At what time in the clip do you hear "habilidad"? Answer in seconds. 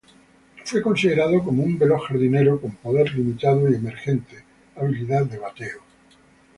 4.75-5.27